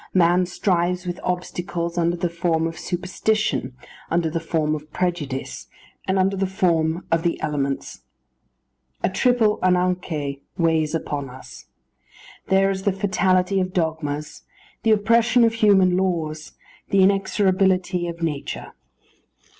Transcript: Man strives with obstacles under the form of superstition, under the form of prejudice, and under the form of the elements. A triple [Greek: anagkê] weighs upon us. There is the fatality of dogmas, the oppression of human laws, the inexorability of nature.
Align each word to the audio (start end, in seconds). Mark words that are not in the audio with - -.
Man 0.15 0.47
strives 0.47 1.05
with 1.05 1.19
obstacles 1.23 1.95
under 1.95 2.17
the 2.17 2.27
form 2.27 2.65
of 2.65 2.79
superstition, 2.79 3.75
under 4.09 4.31
the 4.31 4.39
form 4.39 4.73
of 4.73 4.91
prejudice, 4.91 5.67
and 6.07 6.17
under 6.17 6.35
the 6.35 6.47
form 6.47 7.05
of 7.11 7.21
the 7.21 7.39
elements. 7.39 8.01
A 9.03 9.11
triple 9.11 9.57
[Greek: 9.57 9.71
anagkê] 9.75 10.41
weighs 10.57 10.95
upon 10.95 11.29
us. 11.29 11.65
There 12.47 12.71
is 12.71 12.81
the 12.81 12.91
fatality 12.93 13.59
of 13.59 13.73
dogmas, 13.73 14.41
the 14.81 14.89
oppression 14.89 15.43
of 15.43 15.53
human 15.53 15.95
laws, 15.95 16.53
the 16.89 17.03
inexorability 17.03 18.09
of 18.09 18.23
nature. 18.23 18.73